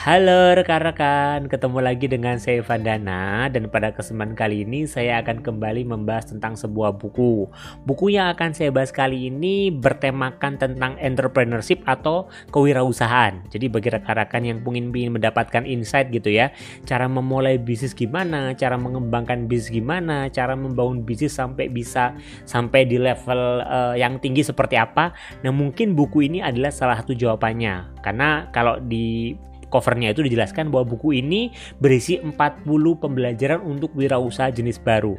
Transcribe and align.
Halo 0.00 0.56
rekan-rekan, 0.56 1.44
ketemu 1.44 1.84
lagi 1.84 2.08
dengan 2.08 2.40
saya 2.40 2.64
Vandana 2.64 3.52
dan 3.52 3.68
pada 3.68 3.92
kesempatan 3.92 4.32
kali 4.32 4.64
ini 4.64 4.88
saya 4.88 5.20
akan 5.20 5.44
kembali 5.44 5.84
membahas 5.84 6.32
tentang 6.32 6.56
sebuah 6.56 6.96
buku. 6.96 7.44
Buku 7.84 8.08
yang 8.08 8.32
akan 8.32 8.56
saya 8.56 8.72
bahas 8.72 8.96
kali 8.96 9.28
ini 9.28 9.68
bertemakan 9.68 10.56
tentang 10.56 10.96
entrepreneurship 10.96 11.84
atau 11.84 12.32
kewirausahaan. 12.48 13.44
Jadi 13.52 13.68
bagi 13.68 13.92
rekan-rekan 13.92 14.40
yang 14.40 14.64
ingin, 14.64 14.88
ingin 14.88 15.20
mendapatkan 15.20 15.68
insight 15.68 16.08
gitu 16.08 16.32
ya, 16.32 16.48
cara 16.88 17.04
memulai 17.04 17.60
bisnis 17.60 17.92
gimana, 17.92 18.56
cara 18.56 18.80
mengembangkan 18.80 19.52
bisnis 19.52 19.68
gimana, 19.68 20.32
cara 20.32 20.56
membangun 20.56 21.04
bisnis 21.04 21.36
sampai 21.36 21.68
bisa 21.68 22.16
sampai 22.48 22.88
di 22.88 22.96
level 22.96 23.68
uh, 23.68 23.92
yang 24.00 24.16
tinggi 24.16 24.48
seperti 24.48 24.80
apa. 24.80 25.12
Nah 25.44 25.52
mungkin 25.52 25.92
buku 25.92 26.24
ini 26.24 26.40
adalah 26.40 26.72
salah 26.72 26.96
satu 26.96 27.12
jawabannya. 27.12 28.00
Karena 28.00 28.48
kalau 28.48 28.80
di 28.80 29.36
covernya 29.70 30.12
itu 30.12 30.26
dijelaskan 30.26 30.68
bahwa 30.68 30.92
buku 30.92 31.22
ini 31.22 31.54
berisi 31.78 32.18
40 32.18 32.66
pembelajaran 32.98 33.62
untuk 33.62 33.94
wirausaha 33.94 34.50
jenis 34.50 34.82
baru. 34.82 35.14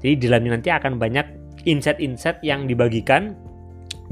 Jadi 0.00 0.14
di 0.16 0.22
dalamnya 0.30 0.56
nanti 0.56 0.70
akan 0.70 0.96
banyak 0.96 1.26
insight-insight 1.66 2.40
yang 2.46 2.70
dibagikan 2.70 3.34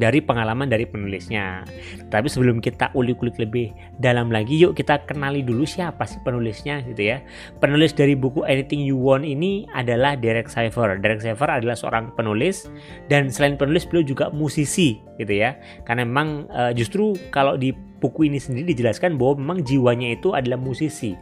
dari 0.00 0.18
pengalaman 0.22 0.66
dari 0.66 0.86
penulisnya. 0.88 1.62
Tapi 2.10 2.26
sebelum 2.26 2.58
kita 2.58 2.90
ulik-ulik 2.94 3.38
lebih 3.38 3.74
dalam 3.98 4.30
lagi, 4.30 4.58
yuk 4.58 4.74
kita 4.74 5.02
kenali 5.06 5.42
dulu 5.42 5.66
siapa 5.66 6.06
sih 6.06 6.18
penulisnya 6.22 6.82
gitu 6.86 7.14
ya. 7.14 7.22
Penulis 7.58 7.94
dari 7.94 8.14
buku 8.18 8.42
Anything 8.46 8.82
You 8.82 8.98
Want 8.98 9.26
ini 9.26 9.66
adalah 9.74 10.18
Derek 10.18 10.50
Cypher. 10.50 10.98
Derek 10.98 11.22
Cypher 11.22 11.50
adalah 11.50 11.78
seorang 11.78 12.14
penulis 12.14 12.66
dan 13.10 13.30
selain 13.30 13.54
penulis 13.58 13.86
beliau 13.86 14.04
juga 14.06 14.30
musisi 14.30 14.98
gitu 15.18 15.34
ya. 15.34 15.58
Karena 15.86 16.06
memang 16.06 16.50
uh, 16.50 16.72
justru 16.74 17.14
kalau 17.30 17.54
di 17.54 17.74
buku 18.04 18.28
ini 18.28 18.36
sendiri 18.36 18.76
dijelaskan 18.76 19.16
bahwa 19.16 19.40
memang 19.40 19.58
jiwanya 19.64 20.12
itu 20.12 20.36
adalah 20.36 20.60
musisi. 20.60 21.16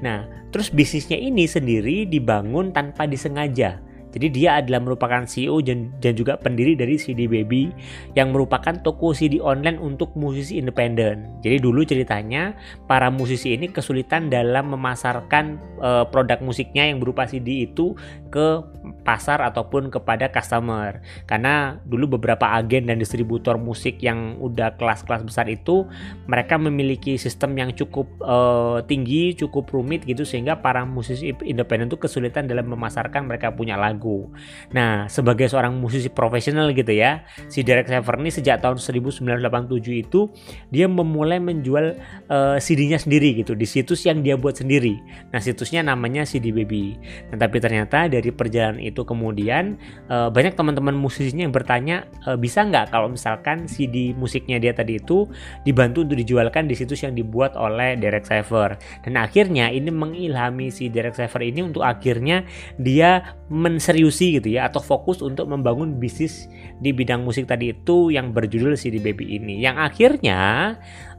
Nah, 0.00 0.24
terus 0.48 0.72
bisnisnya 0.72 1.20
ini 1.20 1.44
sendiri 1.44 2.08
dibangun 2.08 2.72
tanpa 2.72 3.04
disengaja. 3.04 3.91
Jadi 4.12 4.26
dia 4.28 4.60
adalah 4.60 4.84
merupakan 4.84 5.24
CEO 5.24 5.64
dan, 5.64 5.90
juga 6.12 6.36
pendiri 6.36 6.76
dari 6.76 7.00
CD 7.00 7.24
Baby 7.24 7.72
yang 8.12 8.36
merupakan 8.36 8.76
toko 8.84 9.16
CD 9.16 9.40
online 9.40 9.80
untuk 9.80 10.12
musisi 10.14 10.60
independen. 10.60 11.40
Jadi 11.40 11.56
dulu 11.58 11.82
ceritanya 11.82 12.52
para 12.84 13.08
musisi 13.08 13.56
ini 13.56 13.72
kesulitan 13.72 14.28
dalam 14.28 14.76
memasarkan 14.76 15.44
uh, 15.80 16.04
produk 16.06 16.38
musiknya 16.44 16.86
yang 16.86 17.00
berupa 17.00 17.24
CD 17.24 17.64
itu 17.64 17.96
ke 18.28 18.60
pasar 19.02 19.42
ataupun 19.42 19.90
kepada 19.90 20.30
customer. 20.30 21.02
Karena 21.26 21.78
dulu 21.86 22.18
beberapa 22.18 22.54
agen 22.54 22.90
dan 22.90 22.98
distributor 22.98 23.58
musik 23.58 24.02
yang 24.02 24.38
udah 24.42 24.74
kelas-kelas 24.78 25.22
besar 25.26 25.46
itu 25.50 25.86
mereka 26.26 26.58
memiliki 26.58 27.18
sistem 27.18 27.54
yang 27.58 27.70
cukup 27.74 28.06
uh, 28.22 28.82
tinggi 28.86 29.34
cukup 29.34 29.70
rumit 29.72 30.04
gitu 30.04 30.26
sehingga 30.26 30.60
para 30.60 30.84
musisi 30.84 31.32
independen 31.46 31.88
itu 31.88 31.98
kesulitan 31.98 32.44
dalam 32.50 32.68
memasarkan 32.68 33.24
mereka 33.24 33.54
punya 33.54 33.78
lagu. 33.80 34.28
Nah 34.76 35.08
sebagai 35.08 35.48
seorang 35.48 35.74
musisi 35.78 36.12
profesional 36.12 36.70
gitu 36.76 36.92
ya 36.92 37.24
si 37.48 37.64
Derek 37.64 37.88
Sever 37.88 38.20
ini 38.20 38.30
sejak 38.30 38.60
tahun 38.60 38.78
1987 38.78 40.04
itu 40.04 40.28
dia 40.68 40.86
memulai 40.86 41.40
menjual 41.40 41.96
uh, 42.28 42.56
eh, 42.56 42.58
CD-nya 42.60 43.00
sendiri 43.00 43.32
gitu 43.40 43.56
di 43.56 43.64
situs 43.64 44.04
yang 44.04 44.20
dia 44.20 44.36
buat 44.36 44.60
sendiri. 44.60 45.00
Nah 45.32 45.40
situsnya 45.40 45.80
namanya 45.80 46.28
CD 46.28 46.52
Baby. 46.52 47.00
Nah 47.32 47.40
tapi 47.40 47.58
ternyata 47.58 48.06
dari 48.06 48.28
perjalanan 48.30 48.82
itu 48.82 48.91
itu 48.92 49.02
kemudian 49.02 49.80
uh, 50.12 50.28
banyak 50.28 50.52
teman-teman 50.52 50.92
musisinya 50.92 51.48
yang 51.48 51.54
bertanya 51.54 52.04
uh, 52.28 52.36
bisa 52.36 52.62
nggak 52.62 52.92
kalau 52.92 53.08
misalkan 53.08 53.64
CD 53.64 54.12
musiknya 54.12 54.60
dia 54.60 54.76
tadi 54.76 55.00
itu 55.00 55.26
dibantu 55.64 56.04
untuk 56.04 56.20
dijualkan 56.20 56.68
di 56.68 56.76
situs 56.76 57.02
yang 57.02 57.16
dibuat 57.16 57.56
oleh 57.56 57.96
Derek 57.96 58.28
Saver 58.28 58.76
dan 59.02 59.16
akhirnya 59.16 59.72
ini 59.72 59.88
mengilhami 59.88 60.68
si 60.68 60.92
Derek 60.92 61.16
Saver 61.16 61.42
ini 61.42 61.64
untuk 61.64 61.82
akhirnya 61.82 62.44
dia 62.76 63.34
menseriusi 63.48 64.40
gitu 64.40 64.52
ya 64.52 64.68
atau 64.68 64.84
fokus 64.84 65.24
untuk 65.24 65.48
membangun 65.48 65.96
bisnis 65.96 66.48
di 66.80 66.92
bidang 66.92 67.24
musik 67.24 67.48
tadi 67.48 67.72
itu 67.72 68.12
yang 68.12 68.32
berjudul 68.32 68.74
CD 68.74 68.98
Baby 68.98 69.38
ini. 69.38 69.60
Yang 69.60 69.76
akhirnya 69.78 70.40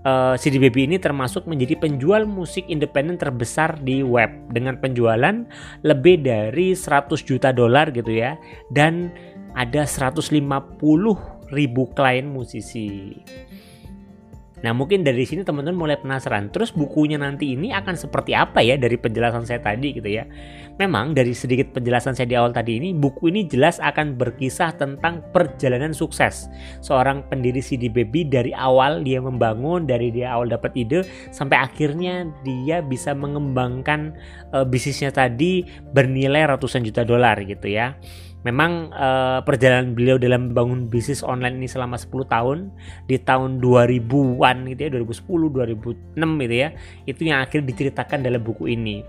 uh, 0.03 0.33
eh, 0.33 0.35
CD 0.39 0.59
Baby 0.59 0.87
ini 0.87 0.97
termasuk 0.99 1.47
menjadi 1.47 1.79
penjual 1.79 2.27
musik 2.27 2.67
independen 2.67 3.15
terbesar 3.19 3.79
di 3.81 4.03
web 4.03 4.29
dengan 4.51 4.77
penjualan 4.79 5.43
lebih 5.83 6.23
dari 6.23 6.75
100 6.75 7.09
juta 7.23 7.49
dolar 7.55 7.89
gitu 7.91 8.11
ya 8.11 8.37
dan 8.71 9.11
ada 9.55 9.85
150 9.85 10.31
ribu 11.53 11.83
klien 11.93 12.25
musisi. 12.25 13.21
Nah 14.63 14.71
mungkin 14.71 15.03
dari 15.03 15.27
sini 15.27 15.43
teman-teman 15.43 15.75
mulai 15.75 15.97
penasaran 15.99 16.47
terus 16.47 16.71
bukunya 16.71 17.19
nanti 17.19 17.51
ini 17.51 17.75
akan 17.75 17.99
seperti 17.99 18.31
apa 18.31 18.63
ya 18.63 18.79
dari 18.79 18.95
penjelasan 18.95 19.43
saya 19.43 19.59
tadi 19.59 19.91
gitu 19.91 20.07
ya. 20.07 20.23
Memang 20.79 21.11
dari 21.11 21.35
sedikit 21.35 21.75
penjelasan 21.75 22.15
saya 22.15 22.25
di 22.25 22.35
awal 22.39 22.55
tadi 22.55 22.79
ini 22.79 22.95
buku 22.95 23.29
ini 23.29 23.45
jelas 23.45 23.77
akan 23.83 24.15
berkisah 24.15 24.73
tentang 24.79 25.21
perjalanan 25.35 25.91
sukses 25.91 26.47
seorang 26.79 27.27
pendiri 27.27 27.59
CD 27.59 27.91
Baby 27.91 28.25
dari 28.25 28.55
awal 28.55 29.03
dia 29.03 29.19
membangun 29.19 29.85
dari 29.85 30.09
dia 30.09 30.33
awal 30.33 30.49
dapat 30.49 30.71
ide 30.79 31.03
sampai 31.29 31.59
akhirnya 31.59 32.31
dia 32.41 32.79
bisa 32.79 33.11
mengembangkan 33.11 34.15
uh, 34.55 34.63
bisnisnya 34.63 35.11
tadi 35.11 35.67
bernilai 35.93 36.47
ratusan 36.47 36.81
juta 36.87 37.03
dolar 37.03 37.37
gitu 37.43 37.67
ya 37.67 37.99
memang 38.43 38.91
uh, 38.91 39.39
perjalanan 39.43 39.95
beliau 39.95 40.19
dalam 40.19 40.51
membangun 40.51 40.91
bisnis 40.91 41.23
online 41.23 41.63
ini 41.63 41.67
selama 41.67 41.95
10 41.95 42.27
tahun 42.27 42.57
di 43.07 43.17
tahun 43.19 43.63
2000-an 43.63 44.57
gitu 44.71 44.81
ya 44.83 44.89
2010 44.99 46.15
2006 46.15 46.43
gitu 46.43 46.55
ya 46.55 46.69
itu 47.07 47.21
yang 47.23 47.39
akhirnya 47.43 47.65
diceritakan 47.71 48.19
dalam 48.23 48.43
buku 48.43 48.71
ini. 48.71 49.03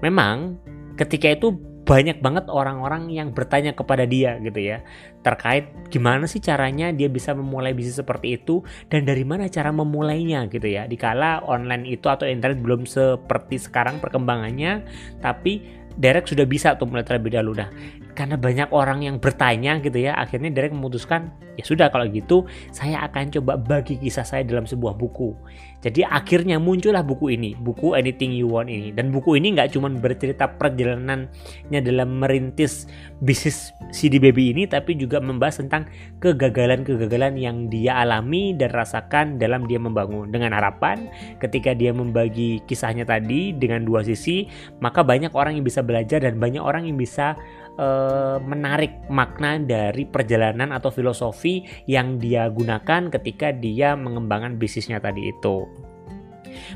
Memang 0.00 0.58
ketika 0.96 1.28
itu 1.30 1.72
banyak 1.82 2.22
banget 2.22 2.46
orang-orang 2.46 3.10
yang 3.10 3.34
bertanya 3.34 3.74
kepada 3.74 4.06
dia 4.06 4.38
gitu 4.38 4.62
ya 4.62 4.86
terkait 5.26 5.66
gimana 5.90 6.30
sih 6.30 6.38
caranya 6.38 6.94
dia 6.94 7.10
bisa 7.10 7.34
memulai 7.34 7.74
bisnis 7.74 7.98
seperti 7.98 8.38
itu 8.38 8.62
dan 8.86 9.02
dari 9.02 9.26
mana 9.26 9.50
cara 9.50 9.74
memulainya 9.74 10.46
gitu 10.46 10.70
ya. 10.70 10.86
Dikala 10.86 11.42
online 11.42 11.90
itu 11.90 12.06
atau 12.06 12.24
internet 12.24 12.62
belum 12.62 12.86
seperti 12.86 13.58
sekarang 13.58 13.98
perkembangannya 13.98 14.86
tapi 15.18 15.82
Derek 15.92 16.24
sudah 16.24 16.48
bisa 16.48 16.72
tuh 16.80 16.88
mulai 16.88 17.04
terlebih 17.04 17.36
dahulu. 17.36 17.52
Nah 17.60 17.68
karena 18.12 18.36
banyak 18.36 18.68
orang 18.72 19.00
yang 19.04 19.16
bertanya 19.16 19.80
gitu 19.80 19.96
ya 20.08 20.12
akhirnya 20.16 20.52
Derek 20.52 20.76
memutuskan 20.76 21.32
ya 21.56 21.64
sudah 21.64 21.86
kalau 21.92 22.08
gitu 22.08 22.48
saya 22.72 23.04
akan 23.04 23.28
coba 23.40 23.60
bagi 23.60 24.00
kisah 24.00 24.24
saya 24.24 24.42
dalam 24.46 24.64
sebuah 24.64 24.96
buku. 24.96 25.36
Jadi 25.82 26.06
akhirnya 26.06 26.62
muncullah 26.62 27.02
buku 27.02 27.34
ini 27.34 27.58
buku 27.58 27.98
Anything 27.98 28.30
You 28.38 28.46
Want 28.54 28.70
ini. 28.70 28.94
Dan 28.94 29.10
buku 29.10 29.34
ini 29.34 29.58
nggak 29.58 29.74
cuma 29.74 29.90
bercerita 29.90 30.46
perjalanannya 30.46 31.80
dalam 31.82 32.22
merintis 32.22 32.86
bisnis 33.18 33.74
CD 33.90 34.22
Baby 34.22 34.54
ini 34.54 34.70
tapi 34.70 34.94
juga 34.94 35.18
membahas 35.18 35.58
tentang 35.58 35.90
kegagalan-kegagalan 36.22 37.34
yang 37.34 37.66
dia 37.66 37.98
alami 37.98 38.54
dan 38.54 38.70
rasakan 38.70 39.42
dalam 39.42 39.66
dia 39.66 39.82
membangun. 39.82 40.30
Dengan 40.30 40.54
harapan 40.54 41.10
ketika 41.42 41.74
dia 41.74 41.90
membagi 41.90 42.62
kisahnya 42.70 43.02
tadi 43.02 43.50
dengan 43.50 43.82
dua 43.82 44.06
sisi 44.06 44.46
maka 44.78 45.02
banyak 45.02 45.34
orang 45.34 45.58
yang 45.58 45.66
bisa 45.66 45.82
belajar 45.82 46.22
dan 46.22 46.38
banyak 46.38 46.62
orang 46.62 46.86
yang 46.86 46.94
bisa 46.94 47.34
uh, 47.78 48.38
menarik 48.42 49.02
makna 49.08 49.60
dari 49.60 50.06
perjalanan 50.08 50.72
atau 50.74 50.88
filosofi 50.94 51.51
yang 51.84 52.16
dia 52.16 52.48
gunakan 52.48 53.12
ketika 53.12 53.52
dia 53.52 53.92
mengembangkan 53.98 54.56
bisnisnya 54.56 55.02
tadi 55.02 55.28
itu. 55.28 55.68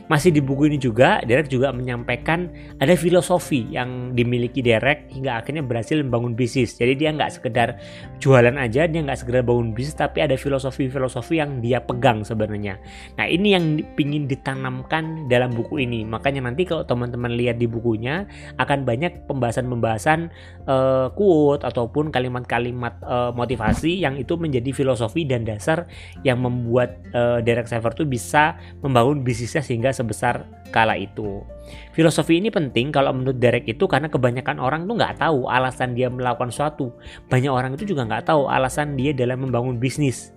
Masih 0.06 0.30
di 0.30 0.40
buku 0.44 0.70
ini 0.70 0.78
juga, 0.78 1.20
Derek 1.24 1.50
juga 1.50 1.70
menyampaikan 1.70 2.48
ada 2.78 2.94
filosofi 2.94 3.66
yang 3.70 4.12
dimiliki 4.12 4.60
Derek 4.60 5.10
hingga 5.12 5.40
akhirnya 5.40 5.62
berhasil 5.64 5.98
membangun 6.00 6.36
bisnis. 6.36 6.76
Jadi 6.76 6.96
dia 6.96 7.10
nggak 7.12 7.30
sekedar 7.40 7.78
jualan 8.22 8.54
aja, 8.56 8.86
dia 8.86 9.00
nggak 9.02 9.18
sekedar 9.18 9.42
bangun 9.46 9.72
bisnis, 9.76 9.96
tapi 9.96 10.22
ada 10.22 10.34
filosofi-filosofi 10.34 11.40
yang 11.40 11.60
dia 11.60 11.82
pegang 11.82 12.22
sebenarnya. 12.22 12.78
Nah 13.16 13.26
ini 13.26 13.54
yang 13.56 13.64
ingin 13.96 14.28
ditanamkan 14.30 15.26
dalam 15.26 15.52
buku 15.52 15.82
ini. 15.82 16.06
Makanya 16.06 16.46
nanti 16.46 16.68
kalau 16.68 16.86
teman-teman 16.86 17.34
lihat 17.34 17.58
di 17.58 17.66
bukunya 17.66 18.24
akan 18.56 18.86
banyak 18.86 19.26
pembahasan-pembahasan 19.26 20.30
uh, 20.68 21.10
quote 21.12 21.66
ataupun 21.66 22.14
kalimat-kalimat 22.14 22.98
uh, 23.02 23.30
motivasi 23.34 24.00
yang 24.00 24.14
itu 24.16 24.38
menjadi 24.38 24.70
filosofi 24.70 25.26
dan 25.26 25.42
dasar 25.42 25.88
yang 26.22 26.40
membuat 26.40 27.00
uh, 27.12 27.42
Derek 27.42 27.68
Saver 27.68 27.92
itu 27.92 28.04
bisa 28.06 28.56
membangun 28.80 29.20
bisnisnya 29.26 29.64
sehingga 29.76 29.92
sebesar 29.92 30.48
kala 30.72 30.96
itu. 30.96 31.44
Filosofi 31.92 32.40
ini 32.40 32.48
penting 32.48 32.88
kalau 32.88 33.12
menurut 33.12 33.36
Derek 33.36 33.68
itu 33.68 33.84
karena 33.84 34.08
kebanyakan 34.08 34.56
orang 34.56 34.88
tuh 34.88 34.96
nggak 34.96 35.20
tahu 35.20 35.52
alasan 35.52 35.92
dia 35.92 36.08
melakukan 36.08 36.48
suatu. 36.48 36.96
Banyak 37.28 37.52
orang 37.52 37.76
itu 37.76 37.92
juga 37.92 38.08
nggak 38.08 38.32
tahu 38.32 38.48
alasan 38.48 38.96
dia 38.96 39.12
dalam 39.12 39.44
membangun 39.44 39.76
bisnis. 39.76 40.32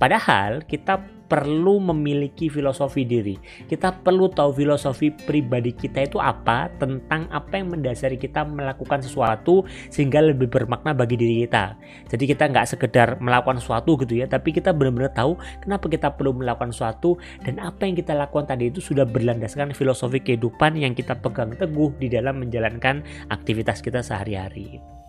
Padahal 0.00 0.64
kita 0.64 0.96
perlu 1.30 1.78
memiliki 1.78 2.50
filosofi 2.50 3.06
diri. 3.06 3.38
Kita 3.70 3.94
perlu 4.02 4.26
tahu 4.26 4.50
filosofi 4.50 5.14
pribadi 5.14 5.70
kita 5.70 6.02
itu 6.02 6.18
apa, 6.18 6.66
tentang 6.82 7.30
apa 7.30 7.54
yang 7.54 7.70
mendasari 7.70 8.18
kita 8.18 8.42
melakukan 8.42 8.98
sesuatu 9.06 9.62
sehingga 9.94 10.18
lebih 10.18 10.50
bermakna 10.50 10.90
bagi 10.90 11.14
diri 11.14 11.46
kita. 11.46 11.78
Jadi 12.10 12.24
kita 12.26 12.50
nggak 12.50 12.66
sekedar 12.66 13.08
melakukan 13.22 13.62
sesuatu 13.62 13.94
gitu 14.02 14.18
ya, 14.18 14.26
tapi 14.26 14.50
kita 14.50 14.74
benar-benar 14.74 15.14
tahu 15.14 15.38
kenapa 15.62 15.86
kita 15.86 16.10
perlu 16.18 16.34
melakukan 16.34 16.74
sesuatu 16.74 17.14
dan 17.46 17.62
apa 17.62 17.86
yang 17.86 17.94
kita 17.94 18.12
lakukan 18.18 18.50
tadi 18.50 18.74
itu 18.74 18.82
sudah 18.82 19.06
berlandaskan 19.06 19.70
filosofi 19.70 20.18
kehidupan 20.18 20.74
yang 20.74 20.98
kita 20.98 21.14
pegang 21.14 21.54
teguh 21.54 21.94
di 22.02 22.10
dalam 22.10 22.42
menjalankan 22.42 23.06
aktivitas 23.30 23.78
kita 23.78 24.02
sehari-hari 24.02 24.99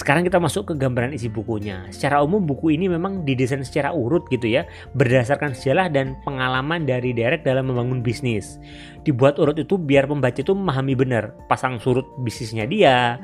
sekarang 0.00 0.24
kita 0.24 0.40
masuk 0.40 0.72
ke 0.72 0.74
gambaran 0.80 1.12
isi 1.12 1.28
bukunya. 1.28 1.84
Secara 1.92 2.24
umum 2.24 2.40
buku 2.40 2.72
ini 2.72 2.88
memang 2.88 3.28
didesain 3.28 3.60
secara 3.60 3.92
urut 3.92 4.24
gitu 4.32 4.48
ya, 4.48 4.64
berdasarkan 4.96 5.52
sejarah 5.52 5.92
dan 5.92 6.16
pengalaman 6.24 6.88
dari 6.88 7.12
Derek 7.12 7.44
dalam 7.44 7.68
membangun 7.68 8.00
bisnis. 8.00 8.56
Dibuat 9.04 9.36
urut 9.36 9.60
itu 9.60 9.76
biar 9.76 10.08
pembaca 10.08 10.40
itu 10.40 10.56
memahami 10.56 10.96
benar 10.96 11.36
pasang 11.52 11.76
surut 11.76 12.08
bisnisnya 12.24 12.64
dia, 12.64 13.20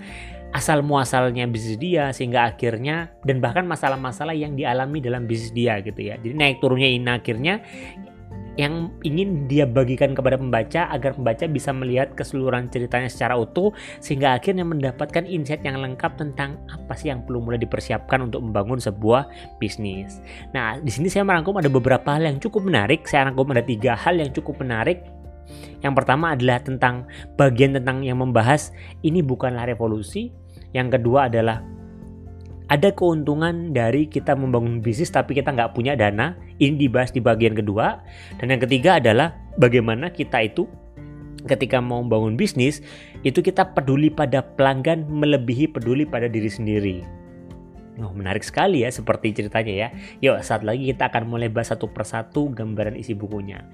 asal 0.52 0.84
muasalnya 0.84 1.48
bisnis 1.48 1.80
dia 1.80 2.12
sehingga 2.12 2.44
akhirnya 2.44 3.08
dan 3.24 3.40
bahkan 3.40 3.64
masalah-masalah 3.64 4.36
yang 4.36 4.52
dialami 4.52 5.00
dalam 5.00 5.24
bisnis 5.24 5.56
dia 5.56 5.80
gitu 5.80 6.12
ya. 6.12 6.20
Jadi 6.20 6.36
naik 6.36 6.60
turunnya 6.60 6.92
ini 6.92 7.08
akhirnya 7.08 7.64
yang 8.56 8.92
ingin 9.04 9.44
dia 9.46 9.68
bagikan 9.68 10.16
kepada 10.16 10.40
pembaca 10.40 10.88
agar 10.88 11.12
pembaca 11.12 11.44
bisa 11.44 11.70
melihat 11.76 12.16
keseluruhan 12.16 12.72
ceritanya 12.72 13.08
secara 13.12 13.36
utuh 13.36 13.72
sehingga 14.00 14.32
akhirnya 14.36 14.64
mendapatkan 14.64 15.28
insight 15.28 15.60
yang 15.62 15.76
lengkap 15.80 16.16
tentang 16.16 16.56
apa 16.72 16.96
sih 16.96 17.12
yang 17.12 17.22
perlu 17.28 17.44
mulai 17.44 17.60
dipersiapkan 17.60 18.24
untuk 18.24 18.40
membangun 18.40 18.80
sebuah 18.80 19.28
bisnis. 19.60 20.24
Nah, 20.56 20.80
di 20.80 20.88
sini 20.88 21.12
saya 21.12 21.28
merangkum 21.28 21.60
ada 21.60 21.68
beberapa 21.68 22.16
hal 22.16 22.24
yang 22.24 22.40
cukup 22.40 22.64
menarik. 22.64 23.04
Saya 23.04 23.28
rangkum 23.28 23.52
ada 23.52 23.62
tiga 23.62 23.92
hal 23.92 24.16
yang 24.16 24.32
cukup 24.32 24.64
menarik. 24.64 25.04
Yang 25.84 25.94
pertama 26.02 26.34
adalah 26.34 26.58
tentang 26.58 27.06
bagian 27.38 27.76
tentang 27.76 28.02
yang 28.02 28.18
membahas 28.18 28.72
ini 29.04 29.20
bukanlah 29.20 29.68
revolusi. 29.68 30.32
Yang 30.74 30.98
kedua 30.98 31.30
adalah 31.30 31.62
ada 32.66 32.90
keuntungan 32.90 33.70
dari 33.70 34.10
kita 34.10 34.34
membangun 34.34 34.82
bisnis 34.82 35.14
tapi 35.14 35.38
kita 35.38 35.54
nggak 35.54 35.70
punya 35.76 35.94
dana. 35.94 36.34
Ini 36.56 36.88
dibahas 36.88 37.12
di 37.12 37.20
bagian 37.20 37.52
kedua. 37.52 38.00
Dan 38.40 38.52
yang 38.52 38.62
ketiga 38.62 38.96
adalah 38.96 39.36
bagaimana 39.60 40.08
kita 40.12 40.40
itu 40.44 40.64
ketika 41.46 41.78
mau 41.78 42.02
membangun 42.02 42.34
bisnis 42.34 42.82
itu 43.22 43.38
kita 43.38 43.72
peduli 43.72 44.10
pada 44.10 44.42
pelanggan 44.42 45.06
melebihi 45.06 45.70
peduli 45.70 46.02
pada 46.02 46.26
diri 46.26 46.50
sendiri. 46.50 46.98
Oh, 47.96 48.12
menarik 48.12 48.44
sekali 48.44 48.84
ya 48.84 48.92
seperti 48.92 49.32
ceritanya 49.32 49.72
ya. 49.72 49.88
Yuk, 50.20 50.44
saat 50.44 50.60
lagi 50.60 50.92
kita 50.92 51.08
akan 51.08 51.32
mulai 51.32 51.48
bahas 51.48 51.72
satu 51.72 51.88
persatu 51.88 52.52
gambaran 52.52 52.92
isi 52.92 53.16
bukunya. 53.16 53.64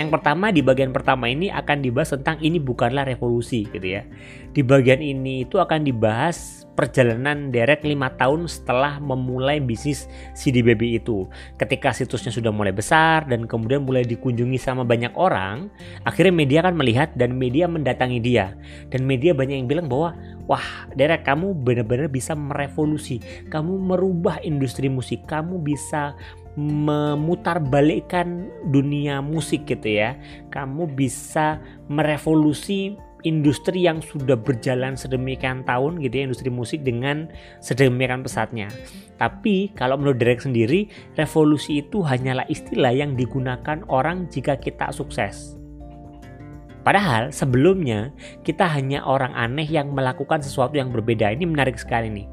Yang 0.00 0.16
pertama 0.16 0.48
di 0.48 0.64
bagian 0.64 0.96
pertama 0.96 1.28
ini 1.28 1.52
akan 1.52 1.84
dibahas 1.84 2.16
tentang 2.16 2.40
ini 2.40 2.56
bukanlah 2.56 3.04
revolusi 3.04 3.68
gitu 3.68 3.84
ya. 3.84 4.08
Di 4.56 4.64
bagian 4.64 5.04
ini 5.04 5.44
itu 5.44 5.60
akan 5.60 5.84
dibahas 5.84 6.64
perjalanan 6.76 7.48
Derek 7.48 7.82
5 7.82 8.20
tahun 8.20 8.46
setelah 8.46 9.00
memulai 9.00 9.58
bisnis 9.58 10.06
CD 10.36 10.60
Baby 10.60 11.00
itu. 11.00 11.24
Ketika 11.56 11.96
situsnya 11.96 12.30
sudah 12.30 12.52
mulai 12.52 12.76
besar 12.76 13.24
dan 13.24 13.48
kemudian 13.48 13.82
mulai 13.88 14.04
dikunjungi 14.04 14.60
sama 14.60 14.84
banyak 14.84 15.16
orang, 15.16 15.72
akhirnya 16.04 16.36
media 16.36 16.60
kan 16.62 16.76
melihat 16.76 17.10
dan 17.16 17.34
media 17.34 17.64
mendatangi 17.66 18.20
dia. 18.20 18.52
Dan 18.92 19.08
media 19.08 19.32
banyak 19.32 19.64
yang 19.64 19.68
bilang 19.72 19.88
bahwa, 19.88 20.12
wah 20.44 20.86
Derek 20.92 21.24
kamu 21.24 21.56
benar-benar 21.56 22.12
bisa 22.12 22.36
merevolusi, 22.36 23.18
kamu 23.48 23.80
merubah 23.80 24.38
industri 24.44 24.92
musik, 24.92 25.24
kamu 25.24 25.58
bisa 25.64 26.12
memutarbalikkan 26.56 28.48
dunia 28.72 29.20
musik 29.20 29.68
gitu 29.68 30.00
ya. 30.00 30.16
Kamu 30.48 30.88
bisa 30.88 31.60
merevolusi 31.86 32.96
industri 33.26 33.82
yang 33.82 33.98
sudah 33.98 34.38
berjalan 34.38 34.94
sedemikian 34.94 35.66
tahun 35.66 35.98
gitu 35.98 36.14
ya 36.14 36.24
industri 36.30 36.46
musik 36.46 36.86
dengan 36.86 37.26
sedemikian 37.58 38.22
pesatnya. 38.22 38.70
Tapi 39.18 39.74
kalau 39.74 39.98
menurut 39.98 40.22
Derek 40.22 40.46
sendiri, 40.46 40.86
revolusi 41.18 41.82
itu 41.82 42.06
hanyalah 42.06 42.46
istilah 42.46 42.94
yang 42.94 43.18
digunakan 43.18 43.82
orang 43.90 44.30
jika 44.30 44.54
kita 44.54 44.94
sukses. 44.94 45.58
Padahal 46.86 47.34
sebelumnya 47.34 48.14
kita 48.46 48.62
hanya 48.70 49.02
orang 49.02 49.34
aneh 49.34 49.66
yang 49.66 49.90
melakukan 49.90 50.38
sesuatu 50.38 50.78
yang 50.78 50.94
berbeda. 50.94 51.34
Ini 51.34 51.42
menarik 51.42 51.82
sekali 51.82 52.06
nih. 52.06 52.26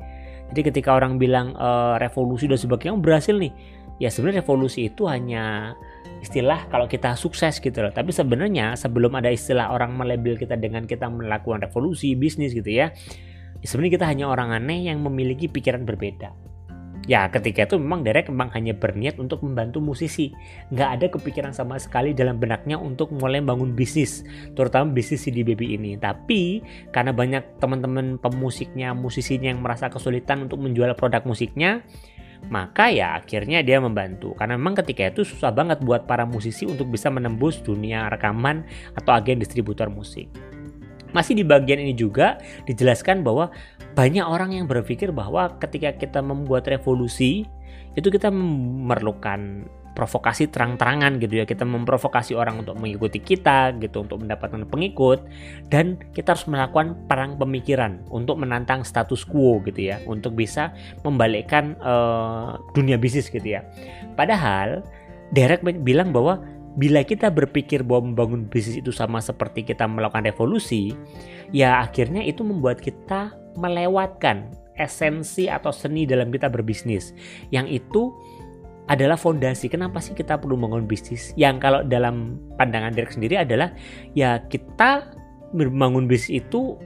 Jadi 0.53 0.61
ketika 0.69 0.93
orang 0.93 1.17
bilang 1.17 1.57
e, 1.57 1.97
revolusi 1.97 2.45
dan 2.45 2.61
sebagainya 2.61 2.93
oh, 2.93 3.01
berhasil 3.01 3.33
nih, 3.33 3.49
ya 3.97 4.13
sebenarnya 4.13 4.45
revolusi 4.45 4.93
itu 4.93 5.09
hanya 5.09 5.73
istilah 6.23 6.71
kalau 6.71 6.87
kita 6.87 7.19
sukses 7.19 7.59
gitu 7.59 7.83
loh. 7.83 7.91
Tapi 7.91 8.15
sebenarnya 8.15 8.79
sebelum 8.79 9.19
ada 9.19 9.27
istilah 9.27 9.75
orang 9.75 9.93
melabel 9.93 10.39
kita 10.39 10.55
dengan 10.55 10.87
kita 10.87 11.11
melakukan 11.11 11.67
revolusi 11.67 12.15
bisnis 12.15 12.55
gitu 12.55 12.71
ya, 12.71 12.95
ya 13.59 13.65
sebenarnya 13.67 13.99
kita 13.99 14.05
hanya 14.07 14.25
orang 14.31 14.55
aneh 14.55 14.87
yang 14.87 15.03
memiliki 15.03 15.51
pikiran 15.51 15.83
berbeda. 15.83 16.31
Ya 17.03 17.27
ketika 17.27 17.67
itu 17.67 17.75
memang 17.75 18.07
Derek 18.07 18.31
memang 18.31 18.47
hanya 18.55 18.71
berniat 18.71 19.19
untuk 19.19 19.43
membantu 19.43 19.83
musisi. 19.83 20.31
Nggak 20.71 20.89
ada 20.95 21.05
kepikiran 21.11 21.51
sama 21.51 21.75
sekali 21.75 22.15
dalam 22.15 22.39
benaknya 22.39 22.79
untuk 22.79 23.11
mulai 23.11 23.43
bangun 23.43 23.75
bisnis. 23.75 24.23
Terutama 24.55 24.87
bisnis 24.87 25.27
CD 25.27 25.43
Baby 25.43 25.75
ini. 25.75 25.99
Tapi 25.99 26.63
karena 26.95 27.11
banyak 27.11 27.59
teman-teman 27.59 28.15
pemusiknya, 28.23 28.95
musisinya 28.95 29.51
yang 29.51 29.59
merasa 29.59 29.91
kesulitan 29.91 30.47
untuk 30.47 30.63
menjual 30.63 30.95
produk 30.95 31.27
musiknya 31.27 31.83
maka 32.51 32.91
ya 32.91 33.15
akhirnya 33.19 33.63
dia 33.63 33.79
membantu 33.79 34.35
karena 34.35 34.59
memang 34.59 34.75
ketika 34.83 35.11
itu 35.11 35.23
susah 35.23 35.51
banget 35.51 35.79
buat 35.79 36.03
para 36.03 36.27
musisi 36.27 36.67
untuk 36.67 36.91
bisa 36.91 37.07
menembus 37.07 37.63
dunia 37.63 38.11
rekaman 38.11 38.67
atau 38.95 39.15
agen 39.15 39.39
distributor 39.39 39.87
musik. 39.87 40.27
Masih 41.13 41.37
di 41.37 41.45
bagian 41.45 41.77
ini 41.77 41.93
juga 41.93 42.41
dijelaskan 42.65 43.21
bahwa 43.21 43.53
banyak 43.93 44.25
orang 44.25 44.57
yang 44.57 44.65
berpikir 44.65 45.13
bahwa 45.13 45.53
ketika 45.61 45.93
kita 45.93 46.19
membuat 46.25 46.65
revolusi 46.65 47.45
itu 47.93 48.09
kita 48.09 48.33
memerlukan 48.33 49.69
provokasi 49.93 50.49
terang-terangan 50.49 51.21
gitu 51.21 51.41
ya. 51.41 51.45
Kita 51.45 51.63
memprovokasi 51.63 52.33
orang 52.33 52.65
untuk 52.65 52.77
mengikuti 52.77 53.21
kita 53.21 53.73
gitu 53.77 54.05
untuk 54.05 54.21
mendapatkan 54.25 54.65
pengikut. 54.67 55.25
Dan 55.69 56.01
kita 56.11 56.33
harus 56.37 56.45
melakukan 56.49 57.07
perang 57.07 57.37
pemikiran 57.37 58.01
untuk 58.09 58.41
menantang 58.41 58.81
status 58.85 59.25
quo 59.25 59.61
gitu 59.65 59.93
ya. 59.93 60.01
Untuk 60.09 60.37
bisa 60.37 60.73
membalikkan 61.05 61.77
uh, 61.79 62.59
dunia 62.73 62.97
bisnis 62.97 63.29
gitu 63.29 63.45
ya. 63.45 63.61
Padahal 64.17 64.85
Derek 65.33 65.65
bilang 65.81 66.13
bahwa 66.13 66.41
bila 66.73 67.05
kita 67.05 67.29
berpikir 67.29 67.85
bahwa 67.85 68.13
membangun 68.13 68.49
bisnis 68.49 68.81
itu 68.81 68.89
sama 68.89 69.21
seperti 69.21 69.61
kita 69.61 69.85
melakukan 69.85 70.25
revolusi 70.25 70.97
ya 71.53 71.85
akhirnya 71.85 72.25
itu 72.25 72.41
membuat 72.41 72.81
kita 72.81 73.37
melewatkan 73.53 74.49
esensi 74.73 75.45
atau 75.45 75.69
seni 75.69 76.09
dalam 76.09 76.33
kita 76.33 76.49
berbisnis. 76.49 77.13
Yang 77.53 77.83
itu 77.83 78.01
adalah 78.93 79.17
fondasi. 79.17 79.67
Kenapa 79.67 79.97
sih 79.97 80.13
kita 80.13 80.37
perlu 80.37 80.53
membangun 80.53 80.85
bisnis? 80.85 81.33
Yang 81.33 81.55
kalau 81.65 81.79
dalam 81.81 82.37
pandangan 82.61 82.93
Derek 82.93 83.17
sendiri 83.17 83.41
adalah 83.41 83.73
ya 84.13 84.37
kita 84.45 85.09
membangun 85.57 86.05
bisnis 86.05 86.45
itu 86.45 86.77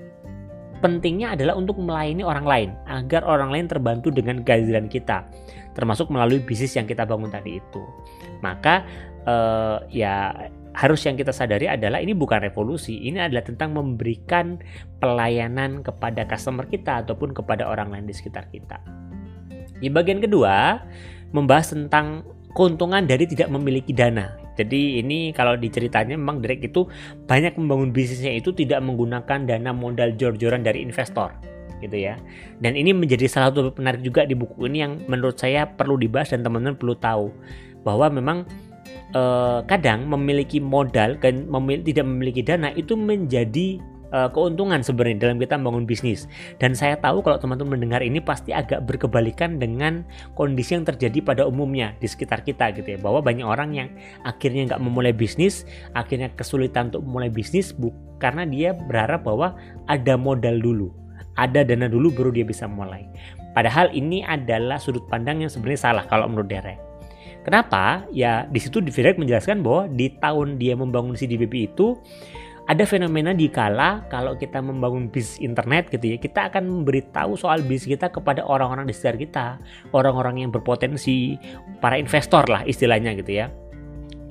pentingnya 0.79 1.33
adalah 1.33 1.57
untuk 1.57 1.81
melayani 1.81 2.21
orang 2.23 2.45
lain 2.45 2.69
agar 2.85 3.25
orang 3.25 3.49
lain 3.49 3.65
terbantu 3.65 4.13
dengan 4.13 4.45
kehadiran 4.45 4.85
kita 4.85 5.25
termasuk 5.73 6.09
melalui 6.09 6.41
bisnis 6.41 6.73
yang 6.73 6.89
kita 6.89 7.05
bangun 7.05 7.29
tadi 7.29 7.61
itu. 7.61 7.81
Maka 8.41 8.81
eh, 9.25 9.77
ya 9.93 10.33
harus 10.77 11.01
yang 11.05 11.17
kita 11.17 11.33
sadari 11.33 11.65
adalah 11.65 11.97
ini 11.97 12.13
bukan 12.13 12.41
revolusi, 12.41 13.09
ini 13.09 13.17
adalah 13.17 13.45
tentang 13.45 13.73
memberikan 13.73 14.61
pelayanan 15.01 15.81
kepada 15.81 16.25
customer 16.29 16.69
kita 16.69 17.05
ataupun 17.05 17.33
kepada 17.33 17.65
orang 17.65 17.93
lain 17.93 18.05
di 18.05 18.13
sekitar 18.13 18.49
kita. 18.53 18.77
Di 19.77 19.89
bagian 19.93 20.21
kedua, 20.21 20.81
membahas 21.31 21.75
tentang 21.75 22.23
keuntungan 22.57 23.05
dari 23.05 23.29
tidak 23.29 23.53
memiliki 23.53 23.93
dana. 23.93 24.33
Jadi 24.57 24.97
ini 24.97 25.29
kalau 25.37 25.53
diceritanya 25.53 26.17
memang 26.17 26.41
Drake 26.41 26.65
itu 26.65 26.89
banyak 27.29 27.53
membangun 27.61 27.93
bisnisnya 27.93 28.33
itu 28.33 28.49
tidak 28.49 28.81
menggunakan 28.81 29.45
dana 29.45 29.69
modal 29.69 30.17
jor-joran 30.17 30.65
dari 30.65 30.81
investor 30.81 31.29
gitu 31.77 31.93
ya. 31.93 32.17
Dan 32.57 32.73
ini 32.73 32.89
menjadi 32.89 33.29
salah 33.29 33.53
satu 33.53 33.69
penarik 33.69 34.01
juga 34.01 34.25
di 34.25 34.33
buku 34.33 34.65
ini 34.65 34.81
yang 34.81 34.97
menurut 35.05 35.37
saya 35.37 35.69
perlu 35.69 35.93
dibahas 36.01 36.33
dan 36.33 36.41
teman-teman 36.41 36.73
perlu 36.73 36.97
tahu 36.97 37.29
bahwa 37.85 38.09
memang 38.09 38.37
eh, 39.13 39.59
kadang 39.69 40.09
memiliki 40.09 40.57
modal 40.57 41.21
dan 41.21 41.45
memil 41.45 41.85
tidak 41.85 42.09
memiliki 42.09 42.41
dana 42.41 42.73
itu 42.73 42.97
menjadi 42.97 43.77
uh, 44.11 44.29
keuntungan 44.31 44.83
sebenarnya 44.83 45.29
dalam 45.29 45.37
kita 45.41 45.55
membangun 45.59 45.85
bisnis. 45.87 46.29
Dan 46.61 46.75
saya 46.75 46.99
tahu 46.99 47.23
kalau 47.23 47.39
teman-teman 47.39 47.79
mendengar 47.79 48.01
ini 48.03 48.21
pasti 48.21 48.51
agak 48.51 48.83
berkebalikan 48.85 49.57
dengan 49.57 50.05
kondisi 50.35 50.75
yang 50.75 50.85
terjadi 50.85 51.19
pada 51.23 51.43
umumnya 51.47 51.95
di 51.97 52.07
sekitar 52.07 52.43
kita 52.43 52.71
gitu 52.75 52.95
ya. 52.95 52.99
Bahwa 52.99 53.23
banyak 53.23 53.45
orang 53.47 53.73
yang 53.73 53.89
akhirnya 54.27 54.75
nggak 54.75 54.81
memulai 54.83 55.15
bisnis, 55.15 55.67
akhirnya 55.97 56.31
kesulitan 56.35 56.93
untuk 56.93 57.03
memulai 57.03 57.31
bisnis 57.31 57.71
bu 57.73 57.91
karena 58.17 58.47
dia 58.47 58.73
berharap 58.73 59.25
bahwa 59.25 59.53
ada 59.85 60.17
modal 60.17 60.57
dulu 60.57 60.89
ada 61.37 61.61
dana 61.61 61.85
dulu 61.85 62.11
baru 62.11 62.33
dia 62.33 62.43
bisa 62.43 62.65
mulai. 62.65 63.05
Padahal 63.53 63.93
ini 63.93 64.25
adalah 64.25 64.81
sudut 64.81 65.05
pandang 65.05 65.45
yang 65.45 65.49
sebenarnya 65.53 65.81
salah 65.81 66.03
kalau 66.09 66.25
menurut 66.25 66.49
Derek. 66.49 66.81
Kenapa? 67.45 68.03
Ya 68.11 68.43
di 68.49 68.59
situ 68.59 68.83
Derek 68.83 69.15
menjelaskan 69.15 69.63
bahwa 69.63 69.87
di 69.87 70.11
tahun 70.19 70.59
dia 70.59 70.75
membangun 70.75 71.15
CDBB 71.15 71.71
itu 71.71 71.95
ada 72.67 72.83
fenomena 72.83 73.31
di 73.31 73.47
kala 73.47 74.03
kalau 74.11 74.35
kita 74.35 74.59
membangun 74.59 75.07
bisnis 75.07 75.39
internet 75.39 75.87
gitu 75.87 76.15
ya, 76.15 76.17
kita 76.19 76.51
akan 76.51 76.67
memberitahu 76.67 77.39
soal 77.39 77.63
bisnis 77.63 77.95
kita 77.95 78.11
kepada 78.11 78.43
orang-orang 78.43 78.83
di 78.85 78.93
sekitar 78.93 79.15
kita, 79.15 79.47
orang-orang 79.95 80.43
yang 80.43 80.51
berpotensi, 80.51 81.39
para 81.79 81.95
investor 81.95 82.43
lah 82.51 82.67
istilahnya 82.67 83.15
gitu 83.15 83.39
ya 83.39 83.47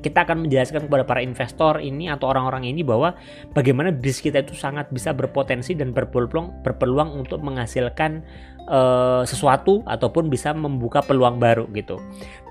kita 0.07 0.23
akan 0.23 0.47
menjelaskan 0.47 0.87
kepada 0.87 1.03
para 1.03 1.19
investor 1.19 1.83
ini 1.83 2.07
atau 2.07 2.31
orang-orang 2.31 2.71
ini 2.71 2.87
bahwa 2.87 3.19
bagaimana 3.51 3.91
bisnis 3.91 4.23
kita 4.23 4.47
itu 4.47 4.55
sangat 4.55 4.87
bisa 4.95 5.11
berpotensi 5.11 5.75
dan 5.75 5.91
berpeluang 5.91 6.63
berpeluang 6.63 7.27
untuk 7.27 7.43
menghasilkan 7.43 8.23
uh, 8.71 9.27
sesuatu 9.27 9.83
ataupun 9.83 10.31
bisa 10.31 10.55
membuka 10.55 11.03
peluang 11.03 11.43
baru 11.43 11.67
gitu. 11.75 11.99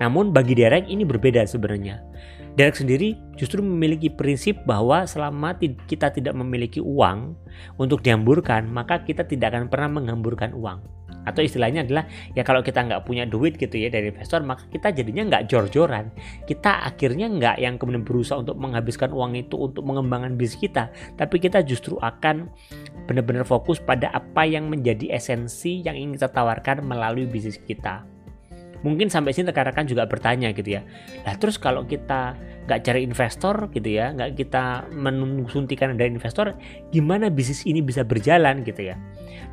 Namun 0.04 0.36
bagi 0.36 0.52
Derek 0.52 0.84
ini 0.92 1.08
berbeda 1.08 1.48
sebenarnya. 1.48 2.04
Derek 2.56 2.80
sendiri 2.80 3.20
justru 3.36 3.60
memiliki 3.60 4.08
prinsip 4.08 4.64
bahwa 4.64 5.04
selama 5.04 5.52
kita 5.60 6.08
tidak 6.08 6.32
memiliki 6.32 6.80
uang 6.80 7.36
untuk 7.76 8.00
dihamburkan, 8.00 8.64
maka 8.72 9.04
kita 9.04 9.28
tidak 9.28 9.52
akan 9.52 9.68
pernah 9.68 10.00
menghamburkan 10.00 10.56
uang. 10.56 10.80
Atau 11.28 11.44
istilahnya 11.44 11.84
adalah 11.84 12.08
ya 12.32 12.40
kalau 12.48 12.64
kita 12.64 12.80
nggak 12.80 13.04
punya 13.04 13.28
duit 13.28 13.60
gitu 13.60 13.76
ya 13.76 13.90
dari 13.92 14.08
investor 14.08 14.40
maka 14.46 14.64
kita 14.72 14.88
jadinya 14.88 15.36
nggak 15.36 15.52
jor-joran. 15.52 16.08
Kita 16.48 16.86
akhirnya 16.88 17.28
nggak 17.28 17.56
yang 17.60 17.76
kemudian 17.76 18.08
berusaha 18.08 18.40
untuk 18.40 18.56
menghabiskan 18.56 19.12
uang 19.12 19.36
itu 19.36 19.60
untuk 19.60 19.84
mengembangkan 19.84 20.40
bisnis 20.40 20.56
kita 20.56 20.88
tapi 21.20 21.36
kita 21.36 21.60
justru 21.60 22.00
akan 22.00 22.48
benar-benar 23.04 23.44
fokus 23.44 23.82
pada 23.84 24.08
apa 24.16 24.48
yang 24.48 24.72
menjadi 24.72 25.12
esensi 25.12 25.84
yang 25.84 25.98
ingin 25.98 26.16
kita 26.16 26.32
tawarkan 26.32 26.80
melalui 26.86 27.28
bisnis 27.28 27.60
kita 27.60 28.15
mungkin 28.82 29.08
sampai 29.12 29.32
sini 29.32 29.52
rekan-rekan 29.52 29.86
juga 29.88 30.08
bertanya 30.08 30.50
gitu 30.52 30.76
ya 30.76 30.82
lah 31.24 31.36
terus 31.38 31.56
kalau 31.56 31.84
kita 31.84 32.36
nggak 32.66 32.80
cari 32.82 33.00
investor 33.06 33.70
gitu 33.70 33.88
ya 33.88 34.12
nggak 34.12 34.36
kita 34.36 34.90
menunggu 34.90 35.46
suntikan 35.48 35.94
dari 35.94 36.10
investor 36.12 36.56
gimana 36.90 37.30
bisnis 37.30 37.62
ini 37.64 37.80
bisa 37.80 38.02
berjalan 38.02 38.66
gitu 38.66 38.92
ya 38.92 38.98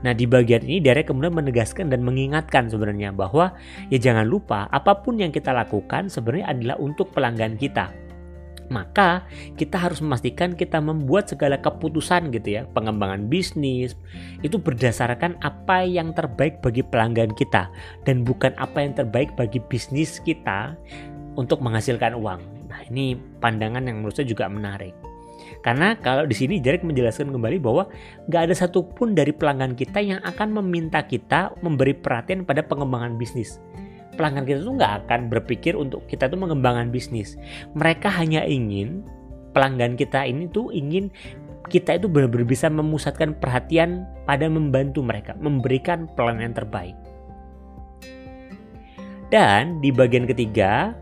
Nah 0.03 0.11
di 0.11 0.27
bagian 0.27 0.63
ini 0.67 0.83
Derek 0.83 1.07
kemudian 1.07 1.31
menegaskan 1.31 1.87
dan 1.87 2.03
mengingatkan 2.03 2.67
sebenarnya 2.67 3.15
bahwa 3.15 3.55
ya 3.87 3.97
jangan 3.97 4.27
lupa 4.27 4.67
apa 4.67 4.99
pun 4.99 5.15
yang 5.15 5.31
kita 5.31 5.55
lakukan 5.55 6.11
sebenarnya 6.11 6.51
adalah 6.51 6.77
untuk 6.83 7.09
pelanggan 7.15 7.55
kita. 7.55 8.02
Maka 8.71 9.27
kita 9.59 9.75
harus 9.75 9.99
memastikan 9.99 10.55
kita 10.55 10.79
membuat 10.79 11.27
segala 11.27 11.59
keputusan 11.59 12.31
gitu 12.31 12.59
ya, 12.59 12.61
pengembangan 12.71 13.27
bisnis 13.27 13.95
itu 14.45 14.55
berdasarkan 14.59 15.39
apa 15.43 15.83
yang 15.83 16.15
terbaik 16.15 16.63
bagi 16.63 16.83
pelanggan 16.83 17.31
kita 17.35 17.67
dan 18.07 18.23
bukan 18.23 18.55
apa 18.59 18.79
yang 18.83 18.93
terbaik 18.95 19.35
bagi 19.35 19.59
bisnis 19.67 20.19
kita 20.23 20.75
untuk 21.35 21.59
menghasilkan 21.59 22.15
uang. 22.15 22.41
Nah, 22.69 22.81
ini 22.89 23.17
pandangan 23.43 23.85
yang 23.85 24.01
menurut 24.01 24.15
saya 24.17 24.29
juga 24.29 24.49
menarik. 24.49 24.93
Karena 25.63 25.95
kalau 25.99 26.27
di 26.27 26.35
sini 26.35 26.59
Derek 26.59 26.83
menjelaskan 26.83 27.31
kembali 27.31 27.57
bahwa 27.59 27.87
nggak 28.27 28.51
ada 28.51 28.55
satupun 28.55 29.15
dari 29.15 29.31
pelanggan 29.31 29.75
kita 29.75 29.99
yang 30.03 30.19
akan 30.23 30.59
meminta 30.63 31.03
kita 31.03 31.55
memberi 31.63 31.95
perhatian 31.95 32.43
pada 32.43 32.63
pengembangan 32.63 33.15
bisnis. 33.15 33.59
Pelanggan 34.13 34.45
kita 34.45 34.59
tuh 34.61 34.75
nggak 34.77 34.93
akan 35.05 35.29
berpikir 35.29 35.73
untuk 35.73 36.05
kita 36.05 36.29
tuh 36.29 36.37
mengembangkan 36.37 36.93
bisnis. 36.93 37.35
Mereka 37.73 38.09
hanya 38.09 38.45
ingin 38.45 39.01
pelanggan 39.53 39.97
kita 39.97 40.25
ini 40.25 40.49
tuh 40.49 40.73
ingin 40.73 41.13
kita 41.69 41.97
itu 41.97 42.11
benar-benar 42.11 42.45
bisa 42.45 42.67
memusatkan 42.67 43.33
perhatian 43.39 44.05
pada 44.27 44.45
membantu 44.51 44.99
mereka, 45.01 45.33
memberikan 45.39 46.11
pelayanan 46.13 46.53
terbaik. 46.53 46.97
Dan 49.33 49.81
di 49.81 49.89
bagian 49.89 50.29
ketiga, 50.29 50.93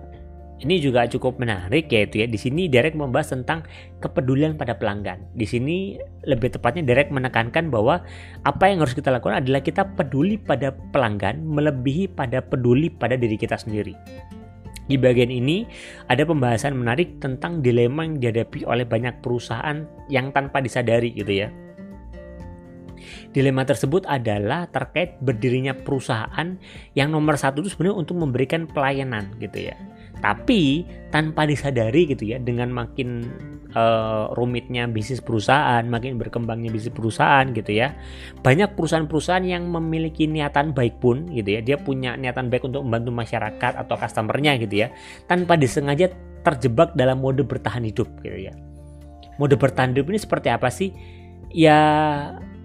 ini 0.62 0.78
juga 0.78 1.10
cukup 1.10 1.42
menarik 1.42 1.90
yaitu 1.90 2.22
ya 2.22 2.28
di 2.30 2.38
sini 2.38 2.70
Derek 2.70 2.94
membahas 2.94 3.34
tentang 3.34 3.66
kepedulian 3.98 4.54
pada 4.54 4.78
pelanggan. 4.78 5.26
Di 5.34 5.50
sini 5.50 5.98
lebih 6.26 6.54
tepatnya 6.54 6.86
Derek 6.86 7.10
menekankan 7.10 7.74
bahwa 7.74 8.06
apa 8.46 8.64
yang 8.70 8.86
harus 8.86 8.94
kita 8.94 9.10
lakukan 9.10 9.42
adalah 9.42 9.66
kita 9.66 9.90
peduli 9.98 10.38
pada 10.38 10.70
pelanggan 10.94 11.42
melebihi 11.42 12.14
pada 12.14 12.46
peduli 12.46 12.94
pada 12.94 13.18
diri 13.18 13.42
kita 13.42 13.58
sendiri. 13.58 13.98
Di 14.86 15.00
bagian 15.00 15.32
ini 15.34 15.66
ada 16.12 16.22
pembahasan 16.28 16.78
menarik 16.78 17.18
tentang 17.18 17.64
dilema 17.64 18.06
yang 18.06 18.22
dihadapi 18.22 18.68
oleh 18.68 18.86
banyak 18.86 19.24
perusahaan 19.24 19.88
yang 20.14 20.30
tanpa 20.30 20.62
disadari 20.62 21.16
gitu 21.16 21.42
ya. 21.42 21.50
Dilema 23.32 23.64
tersebut 23.64 24.06
adalah 24.06 24.68
terkait 24.70 25.18
berdirinya 25.24 25.74
perusahaan 25.74 26.60
yang 26.94 27.10
nomor 27.10 27.40
satu 27.40 27.64
itu 27.64 27.74
sebenarnya 27.74 27.98
untuk 27.98 28.20
memberikan 28.20 28.68
pelayanan 28.70 29.32
gitu 29.40 29.72
ya 29.72 29.76
tapi 30.22 30.86
tanpa 31.10 31.44
disadari 31.50 32.08
gitu 32.08 32.30
ya 32.30 32.38
dengan 32.40 32.72
makin 32.72 33.28
uh, 33.74 34.32
rumitnya 34.38 34.88
bisnis 34.88 35.20
perusahaan 35.20 35.84
makin 35.84 36.16
berkembangnya 36.22 36.72
bisnis 36.72 36.94
perusahaan 36.94 37.44
gitu 37.52 37.74
ya 37.74 37.98
banyak 38.46 38.78
perusahaan-perusahaan 38.78 39.44
yang 39.44 39.68
memiliki 39.68 40.30
niatan 40.30 40.72
baik 40.72 41.02
pun 41.02 41.28
gitu 41.34 41.58
ya 41.58 41.62
dia 41.66 41.76
punya 41.82 42.16
niatan 42.16 42.48
baik 42.48 42.64
untuk 42.64 42.86
membantu 42.86 43.12
masyarakat 43.12 43.74
atau 43.76 43.96
customernya 43.98 44.56
gitu 44.62 44.88
ya 44.88 44.94
tanpa 45.26 45.60
disengaja 45.60 46.14
terjebak 46.42 46.98
dalam 46.98 47.22
mode 47.22 47.46
bertahan 47.46 47.86
hidup 47.86 48.10
gitu 48.26 48.50
ya. 48.50 48.54
Mode 49.38 49.58
bertahan 49.58 49.94
hidup 49.94 50.10
ini 50.12 50.20
seperti 50.22 50.50
apa 50.50 50.70
sih? 50.70 50.94
Ya 51.54 51.78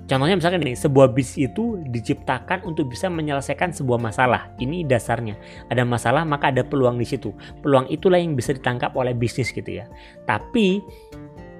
Contohnya 0.07 0.39
misalkan 0.39 0.63
ini, 0.63 0.79
sebuah 0.79 1.11
bis 1.11 1.35
itu 1.35 1.83
diciptakan 1.83 2.63
untuk 2.63 2.87
bisa 2.87 3.11
menyelesaikan 3.11 3.75
sebuah 3.75 3.99
masalah. 3.99 4.55
Ini 4.63 4.87
dasarnya. 4.87 5.35
Ada 5.67 5.83
masalah 5.83 6.23
maka 6.23 6.55
ada 6.55 6.63
peluang 6.63 6.95
di 6.95 7.07
situ. 7.07 7.35
Peluang 7.59 7.91
itulah 7.91 8.23
yang 8.23 8.39
bisa 8.39 8.55
ditangkap 8.55 8.95
oleh 8.95 9.19
bisnis 9.19 9.51
gitu 9.51 9.67
ya. 9.67 9.91
Tapi 10.23 10.79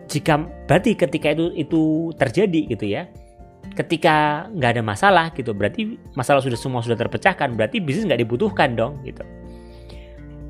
jika 0.07 0.38
berarti 0.71 0.95
ketika 0.95 1.35
itu 1.35 1.50
itu 1.59 1.83
terjadi 2.15 2.61
gitu 2.71 2.87
ya. 2.87 3.11
Ketika 3.75 4.47
nggak 4.55 4.79
ada 4.79 4.83
masalah 4.87 5.26
gitu, 5.35 5.50
berarti 5.50 5.99
masalah 6.15 6.38
sudah 6.38 6.55
semua 6.55 6.87
sudah 6.87 6.95
terpecahkan, 6.95 7.59
berarti 7.59 7.83
bisnis 7.83 8.07
nggak 8.07 8.23
dibutuhkan 8.23 8.79
dong 8.79 9.03
gitu. 9.03 9.26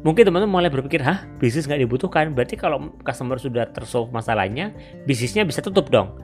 Mungkin 0.05 0.23
teman-teman 0.29 0.63
mulai 0.63 0.71
berpikir, 0.71 1.01
hah 1.01 1.25
bisnis 1.41 1.65
nggak 1.65 1.81
dibutuhkan, 1.81 2.37
berarti 2.37 2.61
kalau 2.61 2.93
customer 3.03 3.41
sudah 3.41 3.67
tersolve 3.73 4.13
masalahnya, 4.13 4.71
bisnisnya 5.09 5.43
bisa 5.49 5.65
tutup 5.65 5.89
dong 5.89 6.21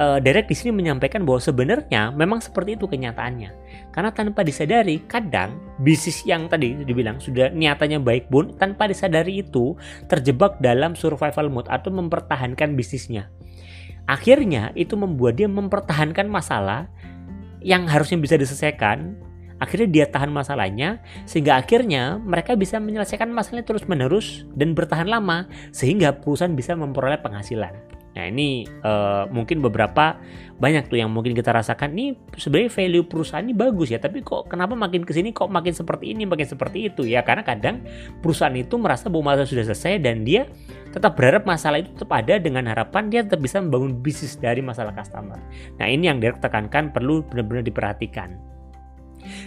uh, 0.00 0.18
Derek 0.18 0.50
di 0.50 0.56
sini 0.56 0.74
menyampaikan 0.74 1.22
bahwa 1.22 1.40
sebenarnya 1.42 2.10
memang 2.14 2.42
seperti 2.42 2.78
itu 2.78 2.86
kenyataannya. 2.90 3.50
Karena 3.94 4.10
tanpa 4.10 4.42
disadari, 4.42 5.02
kadang 5.06 5.58
bisnis 5.78 6.26
yang 6.26 6.50
tadi 6.50 6.82
dibilang 6.82 7.22
sudah 7.22 7.50
niatannya 7.54 8.02
baik 8.02 8.30
pun 8.30 8.54
tanpa 8.58 8.90
disadari 8.90 9.42
itu 9.42 9.78
terjebak 10.10 10.58
dalam 10.58 10.98
survival 10.98 11.50
mode 11.50 11.70
atau 11.70 11.94
mempertahankan 11.94 12.74
bisnisnya. 12.74 13.30
Akhirnya 14.04 14.74
itu 14.76 14.98
membuat 14.98 15.40
dia 15.40 15.48
mempertahankan 15.48 16.28
masalah 16.28 16.90
yang 17.64 17.88
harusnya 17.88 18.20
bisa 18.20 18.36
diselesaikan. 18.36 19.16
Akhirnya 19.62 19.88
dia 19.88 20.06
tahan 20.10 20.34
masalahnya 20.34 21.00
sehingga 21.24 21.56
akhirnya 21.56 22.20
mereka 22.20 22.58
bisa 22.58 22.76
menyelesaikan 22.82 23.30
masalahnya 23.30 23.64
terus 23.64 23.86
menerus 23.86 24.44
dan 24.52 24.76
bertahan 24.76 25.08
lama 25.08 25.48
sehingga 25.70 26.20
perusahaan 26.20 26.52
bisa 26.52 26.76
memperoleh 26.76 27.22
penghasilan. 27.22 27.93
Nah 28.14 28.24
ini 28.30 28.62
uh, 28.86 29.26
mungkin 29.28 29.58
beberapa 29.58 30.18
banyak 30.54 30.86
tuh 30.86 31.02
yang 31.02 31.10
mungkin 31.10 31.34
kita 31.34 31.50
rasakan 31.50 31.98
nih 31.98 32.14
sebenarnya 32.38 32.70
value 32.70 33.04
perusahaan 33.10 33.42
ini 33.42 33.58
bagus 33.58 33.90
ya 33.90 33.98
tapi 33.98 34.22
kok 34.22 34.46
kenapa 34.46 34.78
makin 34.78 35.02
ke 35.02 35.10
sini 35.10 35.34
kok 35.34 35.50
makin 35.50 35.74
seperti 35.74 36.14
ini 36.14 36.30
makin 36.30 36.46
seperti 36.46 36.94
itu 36.94 37.02
ya 37.02 37.26
karena 37.26 37.42
kadang 37.42 37.82
perusahaan 38.22 38.54
itu 38.54 38.78
merasa 38.78 39.10
bahwa 39.10 39.34
masalah 39.34 39.50
sudah 39.50 39.66
selesai 39.66 39.98
dan 39.98 40.22
dia 40.22 40.46
tetap 40.94 41.18
berharap 41.18 41.42
masalah 41.42 41.82
itu 41.82 41.90
tetap 41.90 42.14
ada 42.14 42.38
dengan 42.38 42.70
harapan 42.70 43.10
dia 43.10 43.26
tetap 43.26 43.42
bisa 43.42 43.58
membangun 43.58 43.98
bisnis 43.98 44.38
dari 44.38 44.62
masalah 44.62 44.94
customer. 44.94 45.42
Nah 45.82 45.86
ini 45.90 46.06
yang 46.06 46.22
Derek 46.22 46.38
tekankan 46.38 46.94
perlu 46.94 47.26
benar-benar 47.26 47.66
diperhatikan. 47.66 48.53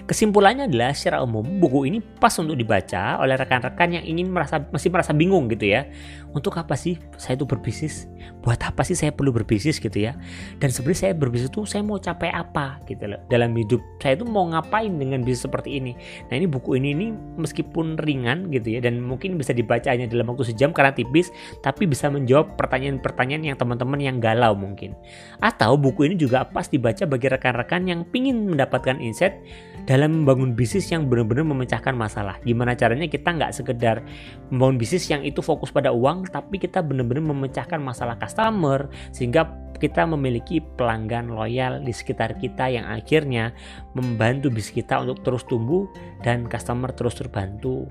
Kesimpulannya 0.06 0.68
adalah 0.68 0.92
secara 0.94 1.24
umum 1.24 1.44
buku 1.60 1.90
ini 1.90 2.00
pas 2.02 2.34
untuk 2.40 2.56
dibaca 2.56 3.20
oleh 3.22 3.36
rekan-rekan 3.36 4.00
yang 4.00 4.06
ingin 4.06 4.32
merasa 4.32 4.64
masih 4.72 4.90
merasa 4.92 5.12
bingung 5.16 5.48
gitu 5.52 5.68
ya. 5.70 5.88
Untuk 6.36 6.54
apa 6.60 6.78
sih 6.78 7.00
saya 7.18 7.34
itu 7.40 7.50
berbisnis? 7.50 8.06
Buat 8.46 8.62
apa 8.62 8.86
sih 8.86 8.94
saya 8.94 9.10
perlu 9.10 9.34
berbisnis 9.34 9.82
gitu 9.82 9.98
ya? 9.98 10.14
Dan 10.62 10.70
sebenarnya 10.70 11.10
saya 11.10 11.14
berbisnis 11.18 11.50
itu 11.50 11.66
saya 11.66 11.82
mau 11.82 11.98
capai 11.98 12.30
apa 12.30 12.78
gitu 12.86 13.10
loh 13.10 13.20
dalam 13.32 13.56
hidup. 13.58 13.82
Saya 14.04 14.20
itu 14.20 14.26
mau 14.28 14.46
ngapain 14.46 14.92
dengan 14.92 15.26
bisnis 15.26 15.50
seperti 15.50 15.82
ini? 15.82 15.98
Nah, 16.30 16.38
ini 16.38 16.46
buku 16.46 16.78
ini 16.78 16.94
ini 16.94 17.08
meskipun 17.42 17.98
ringan 17.98 18.54
gitu 18.54 18.78
ya 18.78 18.80
dan 18.84 19.02
mungkin 19.02 19.40
bisa 19.40 19.56
dibaca 19.56 19.90
hanya 19.90 20.06
dalam 20.06 20.30
waktu 20.30 20.52
sejam 20.54 20.76
karena 20.76 20.94
tipis, 20.94 21.34
tapi 21.66 21.90
bisa 21.90 22.12
menjawab 22.12 22.60
pertanyaan-pertanyaan 22.60 23.54
yang 23.54 23.58
teman-teman 23.58 23.98
yang 23.98 24.18
galau 24.22 24.54
mungkin. 24.54 24.94
Atau 25.42 25.80
buku 25.80 26.12
ini 26.12 26.16
juga 26.20 26.46
pas 26.46 26.68
dibaca 26.70 27.08
bagi 27.08 27.28
rekan-rekan 27.32 27.82
yang 27.88 28.00
ingin 28.12 28.50
mendapatkan 28.50 28.98
insight 28.98 29.38
dalam 29.88 30.22
membangun 30.22 30.52
bisnis 30.52 30.92
yang 30.92 31.08
benar-benar 31.08 31.48
memecahkan 31.48 31.96
masalah. 31.96 32.36
Gimana 32.44 32.76
caranya 32.76 33.08
kita 33.08 33.32
nggak 33.32 33.56
sekedar 33.56 34.04
membangun 34.52 34.78
bisnis 34.84 35.08
yang 35.08 35.24
itu 35.24 35.40
fokus 35.40 35.72
pada 35.72 35.96
uang, 35.96 36.28
tapi 36.28 36.60
kita 36.60 36.84
benar-benar 36.84 37.24
memecahkan 37.32 37.80
masalah 37.80 38.20
customer 38.20 38.92
sehingga 39.16 39.48
kita 39.80 40.04
memiliki 40.04 40.60
pelanggan 40.60 41.32
loyal 41.32 41.80
di 41.80 41.96
sekitar 41.96 42.36
kita 42.36 42.68
yang 42.68 42.84
akhirnya 42.84 43.56
membantu 43.96 44.52
bisnis 44.52 44.84
kita 44.84 45.00
untuk 45.00 45.24
terus 45.24 45.48
tumbuh 45.48 45.88
dan 46.26 46.46
customer 46.52 46.92
terus 46.92 47.16
terbantu 47.16 47.88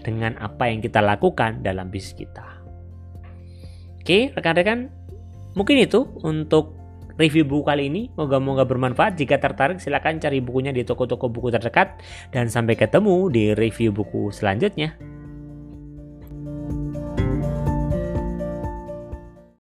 dengan 0.00 0.38
apa 0.38 0.70
yang 0.70 0.78
kita 0.80 1.02
lakukan 1.02 1.66
dalam 1.66 1.90
bisnis 1.90 2.24
kita. 2.24 2.46
Oke, 4.00 4.32
rekan-rekan, 4.32 4.88
mungkin 5.52 5.76
itu 5.82 6.08
untuk 6.24 6.79
review 7.20 7.44
buku 7.44 7.68
kali 7.68 7.92
ini. 7.92 8.08
Moga-moga 8.16 8.64
bermanfaat. 8.64 9.20
Jika 9.20 9.36
tertarik 9.36 9.76
silahkan 9.84 10.16
cari 10.16 10.40
bukunya 10.40 10.72
di 10.72 10.80
toko-toko 10.88 11.28
buku 11.28 11.52
terdekat. 11.52 12.00
Dan 12.32 12.48
sampai 12.48 12.80
ketemu 12.80 13.28
di 13.28 13.52
review 13.52 13.92
buku 13.92 14.32
selanjutnya. 14.32 15.19